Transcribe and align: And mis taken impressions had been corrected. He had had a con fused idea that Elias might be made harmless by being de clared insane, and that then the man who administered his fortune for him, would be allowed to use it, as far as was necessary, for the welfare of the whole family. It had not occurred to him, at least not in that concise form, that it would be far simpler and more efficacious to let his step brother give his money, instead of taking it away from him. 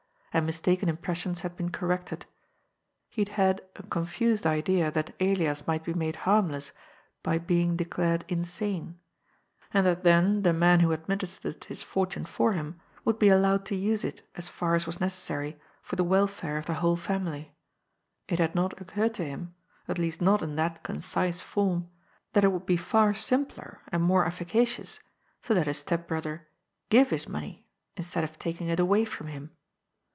And 0.33 0.45
mis 0.45 0.61
taken 0.61 0.87
impressions 0.87 1.41
had 1.41 1.57
been 1.57 1.71
corrected. 1.71 2.25
He 3.09 3.19
had 3.19 3.27
had 3.27 3.61
a 3.75 3.83
con 3.83 4.05
fused 4.05 4.47
idea 4.47 4.89
that 4.89 5.13
Elias 5.19 5.67
might 5.67 5.83
be 5.83 5.93
made 5.93 6.15
harmless 6.15 6.71
by 7.21 7.37
being 7.37 7.75
de 7.75 7.83
clared 7.83 8.23
insane, 8.29 8.97
and 9.73 9.85
that 9.85 10.05
then 10.05 10.43
the 10.43 10.53
man 10.53 10.79
who 10.79 10.93
administered 10.93 11.65
his 11.65 11.83
fortune 11.83 12.23
for 12.23 12.53
him, 12.53 12.79
would 13.03 13.19
be 13.19 13.27
allowed 13.27 13.65
to 13.65 13.75
use 13.75 14.05
it, 14.05 14.25
as 14.33 14.47
far 14.47 14.73
as 14.73 14.85
was 14.87 15.01
necessary, 15.01 15.59
for 15.81 15.97
the 15.97 16.03
welfare 16.05 16.57
of 16.57 16.65
the 16.65 16.75
whole 16.75 16.95
family. 16.95 17.53
It 18.29 18.39
had 18.39 18.55
not 18.55 18.79
occurred 18.79 19.15
to 19.15 19.25
him, 19.25 19.53
at 19.89 19.99
least 19.99 20.21
not 20.21 20.41
in 20.41 20.55
that 20.55 20.81
concise 20.81 21.41
form, 21.41 21.89
that 22.31 22.45
it 22.45 22.53
would 22.53 22.65
be 22.65 22.77
far 22.77 23.13
simpler 23.13 23.81
and 23.89 24.01
more 24.01 24.25
efficacious 24.25 25.01
to 25.43 25.53
let 25.53 25.67
his 25.67 25.79
step 25.79 26.07
brother 26.07 26.47
give 26.89 27.09
his 27.09 27.27
money, 27.27 27.67
instead 27.97 28.23
of 28.23 28.39
taking 28.39 28.69
it 28.69 28.79
away 28.79 29.03
from 29.03 29.27
him. 29.27 29.51